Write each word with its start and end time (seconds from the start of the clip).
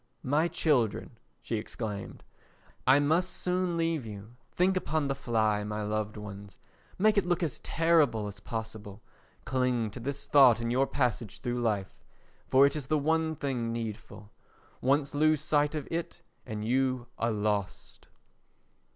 "My 0.23 0.47
children," 0.47 1.19
she 1.43 1.57
exclaimed, 1.57 2.23
"I 2.87 2.99
must 2.99 3.29
soon 3.29 3.77
leave 3.77 4.03
you; 4.03 4.35
think 4.51 4.75
upon 4.75 5.07
the 5.07 5.13
fly, 5.13 5.63
my 5.63 5.83
loved 5.83 6.17
ones; 6.17 6.57
make 6.97 7.19
it 7.19 7.25
look 7.27 7.43
as 7.43 7.59
terrible 7.59 8.25
as 8.25 8.39
possible; 8.39 9.03
cling 9.45 9.91
to 9.91 9.99
this 9.99 10.27
thought 10.27 10.59
in 10.59 10.71
your 10.71 10.87
passage 10.87 11.41
through 11.41 11.61
life, 11.61 11.93
for 12.47 12.65
it 12.65 12.75
is 12.75 12.87
the 12.87 12.97
one 12.97 13.35
thing 13.35 13.71
needful; 13.71 14.31
once 14.81 15.13
lose 15.13 15.39
sight 15.39 15.75
of 15.75 15.87
it 15.91 16.23
and 16.47 16.65
you 16.65 17.05
are 17.19 17.29
lost." 17.29 18.07